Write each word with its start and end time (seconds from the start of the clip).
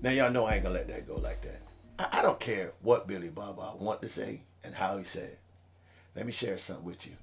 Now 0.00 0.10
y'all 0.10 0.30
know 0.30 0.46
I 0.46 0.54
ain't 0.54 0.62
gonna 0.62 0.76
let 0.76 0.86
that 0.88 1.08
go 1.08 1.16
like 1.16 1.42
that. 1.42 1.60
I, 1.98 2.20
I 2.20 2.22
don't 2.22 2.38
care 2.38 2.72
what 2.82 3.08
Billy 3.08 3.30
Bob 3.30 3.58
want 3.80 4.00
to 4.02 4.08
say 4.08 4.42
and 4.62 4.74
how 4.74 4.96
he 4.96 5.02
said 5.02 5.30
it. 5.30 5.38
Let 6.14 6.24
me 6.24 6.30
share 6.30 6.56
something 6.56 6.84
with 6.84 7.06
you. 7.06 7.14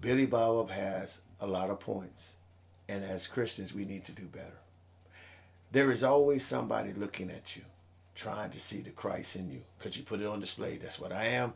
Billy 0.00 0.26
Bob 0.26 0.70
has 0.70 1.20
a 1.40 1.46
lot 1.46 1.70
of 1.70 1.78
points, 1.78 2.34
and 2.88 3.04
as 3.04 3.28
Christians, 3.28 3.72
we 3.72 3.84
need 3.84 4.04
to 4.04 4.12
do 4.12 4.24
better. 4.24 4.58
There 5.70 5.92
is 5.92 6.02
always 6.02 6.44
somebody 6.44 6.92
looking 6.92 7.30
at 7.30 7.56
you, 7.56 7.62
trying 8.16 8.50
to 8.50 8.60
see 8.60 8.80
the 8.80 8.90
Christ 8.90 9.36
in 9.36 9.50
you, 9.50 9.62
because 9.78 9.96
you 9.96 10.02
put 10.02 10.20
it 10.20 10.26
on 10.26 10.40
display. 10.40 10.76
That's 10.76 10.98
what 10.98 11.12
I 11.12 11.26
am. 11.26 11.54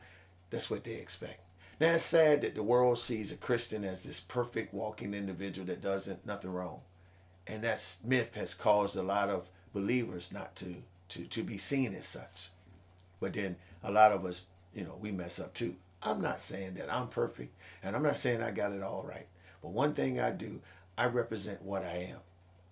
That's 0.51 0.71
what 0.71 0.85
they 0.85 0.95
expect. 0.95 1.41
Now 1.81 1.95
it's 1.95 2.05
sad 2.05 2.43
that 2.43 2.55
the 2.55 2.63
world 2.63 3.01
sees 3.01 3.33
a 3.33 3.37
Christian 3.37 3.83
as 3.83 4.05
this 4.05 4.21
perfect 4.21 4.73
walking 4.73 5.13
individual 5.15 5.67
that 5.67 5.81
doesn't 5.81 6.25
nothing 6.25 6.53
wrong, 6.53 6.83
and 7.49 7.65
that 7.65 7.97
myth 8.05 8.37
has 8.37 8.55
caused 8.55 8.97
a 8.97 9.03
lot 9.03 9.29
of 9.29 9.49
believers 9.73 10.33
not 10.33 10.55
to 10.57 10.77
to 11.11 11.25
to 11.25 11.43
be 11.43 11.59
seen 11.59 11.95
as 11.95 12.07
such. 12.07 12.51
But 13.21 13.35
then 13.35 13.57
a 13.83 13.91
lot 13.91 14.13
of 14.13 14.25
us, 14.25 14.47
you 14.75 14.85
know, 14.85 14.97
we 15.01 15.13
mess 15.13 15.39
up 15.39 15.55
too. 15.55 15.77
I'm 16.03 16.21
not 16.21 16.41
saying 16.41 16.75
that 16.75 16.93
I'm 16.93 17.07
perfect, 17.07 17.55
and 17.83 17.95
I'm 17.95 18.03
not 18.03 18.17
saying 18.17 18.43
I 18.43 18.51
got 18.51 18.73
it 18.73 18.83
all 18.83 19.05
right. 19.05 19.27
But 19.63 19.71
one 19.71 19.95
thing 19.95 20.19
I 20.19 20.33
do, 20.33 20.61
I 20.99 21.07
represent 21.07 21.63
what 21.63 21.85
I 21.85 22.09
am. 22.11 22.19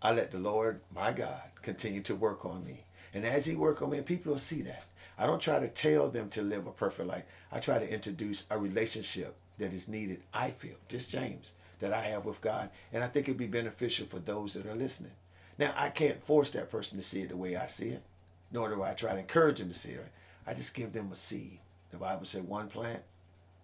I 0.03 0.13
let 0.13 0.31
the 0.31 0.39
Lord, 0.39 0.81
my 0.95 1.13
God, 1.13 1.43
continue 1.63 2.01
to 2.03 2.15
work 2.17 2.45
on 2.45 2.65
me. 2.65 2.85
And 3.15 3.25
as 3.25 3.47
he 3.47 3.55
work 3.55 3.83
on 3.83 3.91
me, 3.91 4.01
people 4.01 4.33
will 4.33 4.39
see 4.39 4.63
that. 4.63 4.85
I 5.19 5.27
don't 5.27 5.41
try 5.41 5.61
to 5.61 5.69
tell 5.69 6.09
them 6.09 6.31
to 6.31 6.43
live 6.43 6.67
a 6.67 6.73
perfect 6.73 7.09
life. 7.09 7.25
I 7.53 7.61
try 7.61 7.79
to 7.79 7.93
introduce 7.93 8.45
a 8.51 8.59
relationship 8.59 9.37
that 9.59 9.75
is 9.75 9.89
needed, 9.89 10.23
I 10.33 10.51
feel, 10.51 10.77
just 10.89 11.11
James, 11.11 11.53
that 11.81 11.93
I 11.93 12.01
have 12.03 12.25
with 12.25 12.41
God. 12.41 12.71
And 12.93 13.05
I 13.05 13.09
think 13.09 13.29
it'd 13.29 13.37
be 13.37 13.47
beneficial 13.47 14.07
for 14.07 14.19
those 14.19 14.55
that 14.55 14.67
are 14.67 14.75
listening. 14.75 15.13
Now, 15.61 15.75
I 15.77 15.91
can't 15.91 16.23
force 16.23 16.51
that 16.53 16.71
person 16.71 16.97
to 16.97 17.05
see 17.05 17.21
it 17.21 17.29
the 17.29 17.37
way 17.37 17.55
I 17.55 17.67
see 17.67 17.91
it, 17.91 18.03
nor 18.51 18.71
do 18.71 18.83
I 18.83 18.95
try 18.95 19.13
to 19.13 19.19
encourage 19.19 19.59
them 19.59 19.69
to 19.69 19.75
see 19.75 19.91
it. 19.91 20.09
I 20.47 20.55
just 20.55 20.73
give 20.73 20.95
them 20.95 21.13
a 21.13 21.17
seed. 21.17 21.59
The 21.91 21.99
Bible 21.99 22.25
said 22.25 22.49
one 22.49 22.69
plant, 22.69 23.03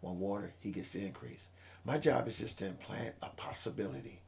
one 0.03 0.21
water, 0.21 0.53
he 0.61 0.73
gets 0.73 0.93
the 0.93 1.07
increase. 1.07 1.49
My 1.87 1.97
job 1.97 2.29
is 2.29 2.37
just 2.37 2.59
to 2.59 2.67
implant 2.67 3.15
a 3.23 3.31
possibility, 3.31 4.21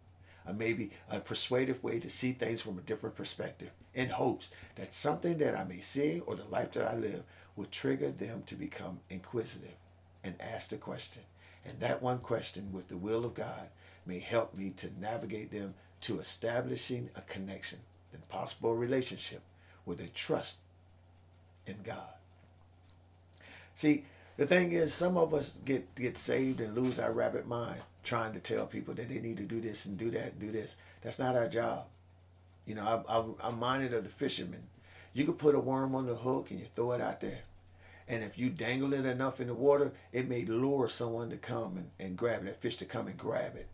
a 0.47 0.55
maybe 0.55 0.93
a 1.11 1.21
persuasive 1.21 1.85
way 1.85 2.01
to 2.01 2.09
see 2.09 2.33
things 2.33 2.63
from 2.63 2.79
a 2.79 2.83
different 2.83 3.17
perspective 3.17 3.75
in 3.93 4.09
hopes 4.09 4.49
that 4.77 4.95
something 4.95 5.37
that 5.37 5.55
I 5.55 5.65
may 5.65 5.81
see 5.81 6.23
or 6.25 6.37
the 6.37 6.45
life 6.45 6.73
that 6.73 6.91
I 6.91 6.97
live 6.97 7.23
will 7.55 7.67
trigger 7.67 8.11
them 8.11 8.45
to 8.47 8.55
become 8.55 9.01
inquisitive 9.11 9.77
and 10.25 10.41
ask 10.41 10.71
the 10.71 10.79
question. 10.79 11.25
And 11.67 11.79
that 11.81 12.01
one 12.01 12.21
question 12.21 12.73
with 12.73 12.89
the 12.89 12.97
will 12.97 13.27
of 13.27 13.35
God 13.35 13.69
may 14.07 14.21
help 14.21 14.55
me 14.55 14.71
to 14.71 14.89
navigate 14.99 15.51
them 15.51 15.75
to 16.03 16.21
establishing 16.21 17.11
a 17.17 17.21
connection 17.23 17.81
and 18.13 18.29
possible 18.29 18.75
relationship 18.75 19.43
with 19.85 20.01
a 20.01 20.09
trust 20.09 20.59
in 21.67 21.77
God. 21.83 22.15
See, 23.75 24.05
the 24.37 24.47
thing 24.47 24.73
is, 24.73 24.95
some 24.95 25.17
of 25.17 25.35
us 25.35 25.59
get 25.65 25.95
get 25.95 26.19
saved 26.19 26.61
and 26.61 26.75
lose 26.75 26.99
our 26.99 27.13
rabbit 27.13 27.47
mind 27.47 27.81
trying 28.05 28.33
to 28.33 28.41
tell 28.41 28.67
people 28.67 28.95
that 28.95 29.09
they 29.09 29.19
need 29.19 29.37
to 29.37 29.43
do 29.43 29.61
this 29.61 29.85
and 29.85 29.99
do 29.99 30.11
that 30.11 30.33
and 30.33 30.41
do 30.41 30.51
this. 30.51 30.77
That's 31.03 31.19
not 31.19 31.37
our 31.37 31.49
job. 31.49 31.85
You 32.65 32.77
know, 32.77 33.05
I, 33.09 33.19
I, 33.19 33.25
I'm 33.49 33.59
minded 33.59 33.93
of 33.93 34.05
the 34.05 34.11
fishermen. 34.11 34.63
You 35.13 35.25
could 35.25 35.39
put 35.39 35.55
a 35.55 35.61
worm 35.61 35.95
on 35.95 36.07
the 36.07 36.15
hook 36.15 36.51
and 36.51 36.61
you 36.61 36.67
throw 36.67 36.93
it 36.93 37.01
out 37.01 37.21
there. 37.21 37.41
And 38.09 38.23
if 38.23 38.39
you 38.39 38.49
dangle 38.49 38.95
it 38.95 39.05
enough 39.05 39.41
in 39.41 39.49
the 39.49 39.55
water, 39.55 39.93
it 40.13 40.29
may 40.29 40.45
lure 40.45 40.89
someone 40.89 41.29
to 41.31 41.37
come 41.37 41.77
and, 41.77 41.91
and 41.99 42.17
grab 42.17 42.45
that 42.45 42.61
fish 42.61 42.77
to 42.77 42.87
come 42.87 43.07
and 43.07 43.19
grab 43.19 43.57
it. 43.57 43.69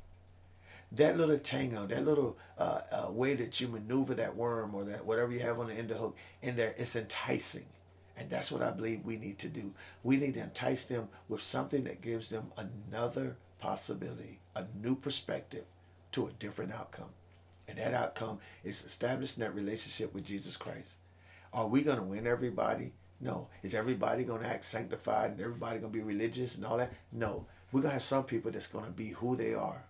That 0.97 1.17
little 1.17 1.39
tango, 1.39 1.87
that 1.87 2.05
little 2.05 2.37
uh, 2.57 2.81
uh, 2.93 3.11
way 3.11 3.35
that 3.35 3.61
you 3.61 3.69
maneuver 3.69 4.15
that 4.15 4.37
worm 4.37 4.75
or 4.75 4.85
that 4.85 5.05
whatever 5.05 5.33
you 5.33 5.41
have 5.41 5.59
on 5.59 5.67
the 5.67 5.75
end 5.75 5.91
of 5.91 5.97
the 5.97 6.03
hook 6.03 6.17
in 6.43 6.57
there, 6.57 6.75
it's 6.77 6.95
enticing. 6.95 7.67
And 8.17 8.31
that's 8.31 8.53
what 8.53 8.63
I 8.63 8.71
believe 8.71 9.05
we 9.05 9.17
need 9.17 9.39
to 9.41 9.49
do. 9.49 9.73
We 10.05 10.17
need 10.17 10.35
to 10.35 10.43
entice 10.43 10.85
them 10.85 11.09
with 11.29 11.43
something 11.43 11.85
that 11.85 12.01
gives 12.01 12.29
them 12.29 12.53
another 12.57 13.37
possibility, 13.59 14.39
a 14.55 14.65
new 14.81 14.95
perspective 14.95 15.65
to 16.13 16.29
a 16.29 16.33
different 16.33 16.73
outcome. 16.73 17.11
And 17.67 17.79
that 17.79 17.95
outcome 17.95 18.39
is 18.63 18.85
establishing 18.85 19.43
that 19.43 19.55
relationship 19.55 20.15
with 20.15 20.25
Jesus 20.25 20.57
Christ. 20.57 20.97
Are 21.53 21.67
we 21.67 21.83
going 21.83 21.97
to 21.97 22.05
win 22.05 22.27
everybody? 22.27 22.93
No. 23.21 23.49
Is 23.63 23.75
everybody 23.75 24.23
going 24.23 24.43
to 24.43 24.49
act 24.49 24.65
sanctified 24.65 25.33
and 25.33 25.41
everybody 25.41 25.81
going 25.81 25.93
to 25.93 25.99
be 25.99 26.05
religious 26.05 26.57
and 26.57 26.65
all 26.65 26.77
that? 26.77 26.93
No. 27.11 27.47
We're 27.73 27.81
going 27.81 27.91
to 27.91 27.95
have 27.95 28.03
some 28.03 28.25
people 28.25 28.53
that's 28.53 28.67
going 28.69 28.85
to 28.85 28.91
be 28.93 29.09
who 29.09 29.35
they 29.35 29.55
are 29.55 29.85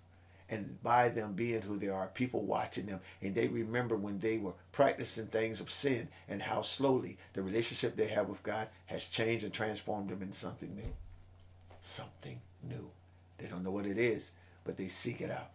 and 0.54 0.80
by 0.84 1.08
them 1.08 1.32
being 1.32 1.62
who 1.62 1.76
they 1.76 1.88
are, 1.88 2.06
people 2.14 2.42
watching 2.42 2.86
them, 2.86 3.00
and 3.20 3.34
they 3.34 3.48
remember 3.48 3.96
when 3.96 4.20
they 4.20 4.38
were 4.38 4.54
practicing 4.70 5.26
things 5.26 5.60
of 5.60 5.68
sin 5.68 6.08
and 6.28 6.40
how 6.40 6.62
slowly 6.62 7.18
the 7.32 7.42
relationship 7.42 7.96
they 7.96 8.06
have 8.06 8.28
with 8.28 8.42
God 8.44 8.68
has 8.86 9.06
changed 9.06 9.42
and 9.42 9.52
transformed 9.52 10.10
them 10.10 10.22
into 10.22 10.34
something 10.34 10.72
new. 10.76 10.94
Something 11.80 12.40
new. 12.62 12.88
They 13.38 13.48
don't 13.48 13.64
know 13.64 13.72
what 13.72 13.84
it 13.84 13.98
is, 13.98 14.30
but 14.62 14.76
they 14.76 14.86
seek 14.86 15.20
it 15.20 15.30
out. 15.30 15.50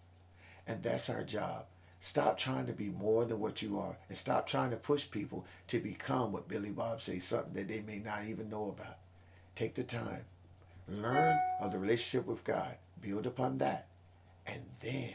And 0.67 0.83
that's 0.83 1.09
our 1.09 1.23
job. 1.23 1.63
Stop 2.01 2.37
trying 2.37 2.65
to 2.65 2.73
be 2.73 2.89
more 2.89 3.23
than 3.23 3.39
what 3.39 3.61
you 3.61 3.79
are 3.79 3.97
and 4.09 4.17
stop 4.17 4.47
trying 4.47 4.71
to 4.71 4.75
push 4.75 5.09
people 5.09 5.45
to 5.67 5.79
become 5.79 6.33
what 6.33 6.49
Billy 6.49 6.71
Bob 6.71 7.01
says, 7.01 7.23
something 7.23 7.53
that 7.53 7.69
they 7.69 7.79
may 7.79 7.99
not 7.99 8.25
even 8.27 8.49
know 8.49 8.75
about. 8.77 8.97
Take 9.55 9.75
the 9.75 9.83
time. 9.83 10.25
Learn 10.89 11.39
of 11.61 11.71
the 11.71 11.79
relationship 11.79 12.27
with 12.27 12.43
God. 12.43 12.75
Build 13.01 13.25
upon 13.25 13.59
that 13.59 13.88
and 14.49 14.63
then 14.81 15.13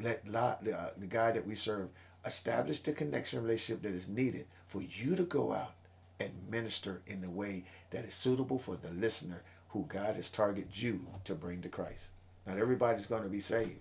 let 0.00 0.64
the, 0.64 0.78
uh, 0.78 0.90
the 0.96 1.06
guy 1.06 1.32
that 1.32 1.46
we 1.46 1.54
serve 1.54 1.88
establish 2.24 2.80
the 2.80 2.92
connection 2.92 3.42
relationship 3.42 3.82
that 3.82 3.92
is 3.92 4.08
needed 4.08 4.46
for 4.66 4.82
you 4.82 5.16
to 5.16 5.24
go 5.24 5.52
out 5.52 5.72
and 6.20 6.30
minister 6.50 7.02
in 7.06 7.20
the 7.20 7.30
way 7.30 7.64
that 7.90 8.04
is 8.04 8.14
suitable 8.14 8.58
for 8.58 8.76
the 8.76 8.90
listener 8.90 9.42
who 9.70 9.86
God 9.88 10.16
has 10.16 10.30
targeted 10.30 10.70
you 10.80 11.06
to 11.24 11.34
bring 11.34 11.60
to 11.62 11.68
Christ. 11.68 12.10
Not 12.46 12.58
everybody's 12.58 13.06
going 13.06 13.22
to 13.22 13.28
be 13.28 13.40
saved, 13.40 13.80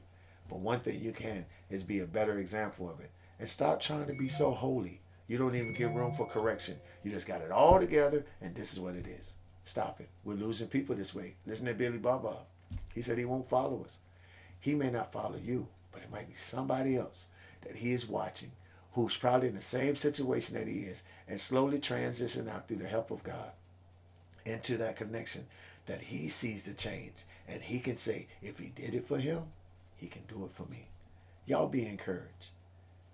but 0.50 0.60
one 0.60 0.80
thing 0.80 1.02
you 1.02 1.12
can 1.12 1.46
is 1.70 1.84
be 1.84 2.00
a 2.00 2.06
better 2.06 2.40
example 2.40 2.90
of 2.90 3.00
it. 3.00 3.12
And 3.40 3.48
stop 3.48 3.80
trying 3.80 4.08
to 4.08 4.14
be 4.14 4.28
so 4.28 4.52
holy. 4.52 5.02
You 5.28 5.38
don't 5.38 5.56
even 5.56 5.74
give 5.74 5.94
room 5.94 6.14
for 6.16 6.26
correction. 6.26 6.78
You 7.04 7.12
just 7.12 7.28
got 7.28 7.42
it 7.42 7.52
all 7.52 7.80
together, 7.80 8.26
and 8.42 8.56
this 8.56 8.74
is 8.74 8.80
what 8.80 8.96
it 8.96 9.08
is. 9.08 9.36
Stop 9.64 10.00
it. 10.00 10.10
We're 10.24 10.36
losing 10.36 10.68
people 10.68 10.96
this 10.96 11.14
way. 11.14 11.36
Listen 11.46 11.68
to 11.68 11.74
Billy 11.74 11.98
Bob. 11.98 12.26
He 12.94 13.02
said 13.02 13.18
he 13.18 13.26
won't 13.26 13.50
follow 13.50 13.84
us. 13.84 14.00
He 14.60 14.74
may 14.74 14.90
not 14.90 15.12
follow 15.12 15.38
you, 15.38 15.68
but 15.92 16.02
it 16.02 16.12
might 16.12 16.28
be 16.28 16.36
somebody 16.36 16.96
else 16.96 17.28
that 17.62 17.78
he 17.78 17.92
is 17.92 18.08
watching 18.08 18.52
who's 18.94 19.16
probably 19.16 19.48
in 19.48 19.56
the 19.56 19.62
same 19.62 19.96
situation 19.96 20.58
that 20.58 20.68
he 20.68 20.80
is 20.80 21.04
and 21.28 21.40
slowly 21.40 21.80
transition 21.80 22.50
out 22.50 22.68
through 22.68 22.78
the 22.78 22.88
help 22.88 23.12
of 23.12 23.24
God 23.24 23.52
into 24.46 24.78
that 24.78 24.96
connection 24.96 25.46
that 25.86 26.02
he 26.02 26.28
sees 26.28 26.64
the 26.64 26.74
change 26.74 27.14
and 27.48 27.62
he 27.62 27.80
can 27.80 27.98
say, 27.98 28.28
if 28.42 28.58
he 28.58 28.70
did 28.70 28.96
it 28.96 29.08
for 29.08 29.18
him, 29.18 29.44
he 29.96 30.08
can 30.08 30.24
do 30.28 30.46
it 30.46 30.54
for 30.54 30.64
me. 30.64 30.88
Y'all 31.46 31.68
be 31.68 31.86
encouraged. 31.86 32.50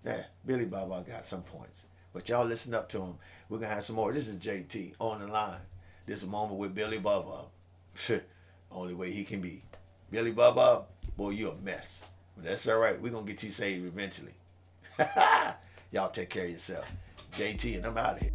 Yeah, 0.04 0.24
Billy 0.44 0.64
Baba 0.64 1.04
got 1.06 1.24
some 1.24 1.42
points, 1.42 1.86
but 2.12 2.28
y'all 2.28 2.44
listen 2.44 2.74
up 2.74 2.88
to 2.90 3.00
him. 3.00 3.14
We're 3.48 3.58
going 3.58 3.68
to 3.68 3.74
have 3.74 3.84
some 3.84 3.96
more. 3.96 4.12
This 4.12 4.28
is 4.28 4.38
JT 4.38 4.94
on 4.98 5.20
the 5.20 5.28
line. 5.28 5.60
This 6.06 6.18
is 6.18 6.24
a 6.24 6.28
moment 6.28 6.58
with 6.58 6.74
Billy 6.74 6.98
Baba. 6.98 7.46
Uh, 8.10 8.18
only 8.72 8.94
way 8.94 9.12
he 9.12 9.24
can 9.24 9.40
be. 9.40 9.62
Billy 10.10 10.30
Baba, 10.32 10.82
boy, 11.16 11.30
you 11.30 11.50
a 11.50 11.54
mess. 11.56 12.02
But 12.36 12.46
that's 12.46 12.68
all 12.68 12.78
right. 12.78 13.00
We're 13.00 13.10
going 13.10 13.26
to 13.26 13.32
get 13.32 13.42
you 13.42 13.50
saved 13.50 13.86
eventually. 13.86 14.34
Y'all 15.92 16.10
take 16.10 16.30
care 16.30 16.44
of 16.44 16.50
yourself. 16.50 16.90
JT, 17.32 17.76
and 17.76 17.86
I'm 17.86 17.98
out 17.98 18.16
of 18.16 18.22
here. 18.22 18.30